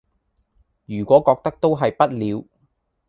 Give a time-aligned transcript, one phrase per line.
[0.87, 2.43] 如果覺得都係不了